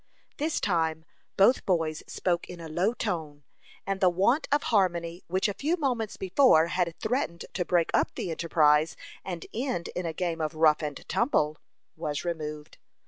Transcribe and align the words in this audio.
This 0.37 0.59
time, 0.59 1.05
both 1.37 1.63
boys 1.63 2.01
spoke 2.07 2.49
in 2.49 2.59
a 2.59 2.67
low 2.67 2.95
tone, 2.95 3.43
and 3.85 4.01
the 4.01 4.09
want 4.09 4.47
of 4.51 4.63
harmony 4.73 5.23
which 5.27 5.47
a 5.47 5.53
few 5.53 5.77
moments 5.77 6.17
before 6.17 6.69
had 6.69 6.95
threatened 6.97 7.45
to 7.53 7.63
break 7.63 7.91
up 7.93 8.15
the 8.15 8.31
enterprise, 8.31 8.95
and 9.23 9.45
end 9.53 9.89
in 9.89 10.07
a 10.07 10.11
game 10.13 10.41
of 10.41 10.55
rough 10.55 10.81
and 10.81 11.07
tumble, 11.07 11.57
was 11.95 12.25
removed. 12.25 12.79